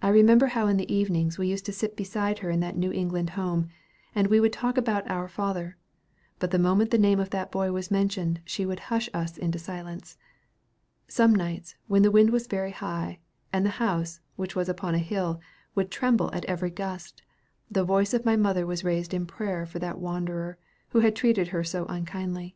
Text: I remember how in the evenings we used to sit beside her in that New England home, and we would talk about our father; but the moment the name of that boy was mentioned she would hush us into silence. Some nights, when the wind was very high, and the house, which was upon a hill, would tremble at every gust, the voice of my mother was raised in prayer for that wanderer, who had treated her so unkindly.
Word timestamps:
I 0.00 0.10
remember 0.10 0.46
how 0.54 0.68
in 0.68 0.76
the 0.76 0.88
evenings 0.94 1.38
we 1.38 1.48
used 1.48 1.66
to 1.66 1.72
sit 1.72 1.96
beside 1.96 2.38
her 2.38 2.50
in 2.50 2.60
that 2.60 2.76
New 2.76 2.92
England 2.92 3.30
home, 3.30 3.66
and 4.14 4.28
we 4.28 4.38
would 4.38 4.52
talk 4.52 4.76
about 4.78 5.10
our 5.10 5.26
father; 5.26 5.76
but 6.38 6.52
the 6.52 6.56
moment 6.60 6.92
the 6.92 6.98
name 6.98 7.18
of 7.18 7.30
that 7.30 7.50
boy 7.50 7.72
was 7.72 7.90
mentioned 7.90 8.42
she 8.44 8.64
would 8.64 8.78
hush 8.94 9.10
us 9.12 9.36
into 9.36 9.58
silence. 9.58 10.16
Some 11.08 11.34
nights, 11.34 11.74
when 11.88 12.02
the 12.02 12.12
wind 12.12 12.30
was 12.30 12.46
very 12.46 12.70
high, 12.70 13.18
and 13.52 13.66
the 13.66 13.70
house, 13.82 14.20
which 14.36 14.54
was 14.54 14.68
upon 14.68 14.94
a 14.94 14.98
hill, 14.98 15.40
would 15.74 15.90
tremble 15.90 16.30
at 16.32 16.44
every 16.44 16.70
gust, 16.70 17.20
the 17.68 17.82
voice 17.82 18.14
of 18.14 18.24
my 18.24 18.36
mother 18.36 18.64
was 18.64 18.84
raised 18.84 19.12
in 19.12 19.26
prayer 19.26 19.66
for 19.66 19.80
that 19.80 19.98
wanderer, 19.98 20.58
who 20.90 21.00
had 21.00 21.16
treated 21.16 21.48
her 21.48 21.64
so 21.64 21.86
unkindly. 21.86 22.54